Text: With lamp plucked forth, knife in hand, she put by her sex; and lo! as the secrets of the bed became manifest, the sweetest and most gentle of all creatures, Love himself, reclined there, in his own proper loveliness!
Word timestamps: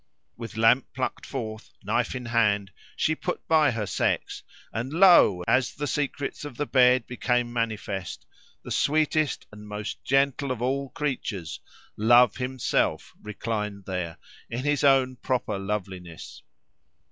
With 0.35 0.57
lamp 0.57 0.91
plucked 0.93 1.27
forth, 1.27 1.69
knife 1.83 2.15
in 2.15 2.25
hand, 2.25 2.71
she 2.95 3.13
put 3.13 3.47
by 3.47 3.69
her 3.69 3.85
sex; 3.85 4.41
and 4.73 4.91
lo! 4.91 5.43
as 5.47 5.75
the 5.75 5.85
secrets 5.85 6.43
of 6.43 6.57
the 6.57 6.65
bed 6.65 7.05
became 7.05 7.53
manifest, 7.53 8.25
the 8.63 8.71
sweetest 8.71 9.45
and 9.51 9.67
most 9.67 10.03
gentle 10.03 10.49
of 10.49 10.59
all 10.59 10.89
creatures, 10.89 11.59
Love 11.97 12.37
himself, 12.37 13.13
reclined 13.21 13.85
there, 13.85 14.17
in 14.49 14.63
his 14.63 14.83
own 14.83 15.17
proper 15.17 15.59
loveliness! 15.59 16.41